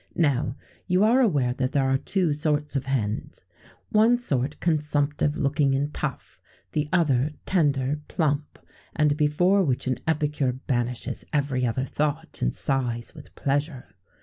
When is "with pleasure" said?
13.13-13.89